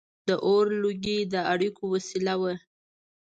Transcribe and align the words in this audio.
•د 0.27 0.29
اور 0.45 0.65
لوګي 0.81 1.19
د 1.33 1.35
اړیکو 1.53 1.83
وسیله 1.93 2.33
وه. 2.41 2.53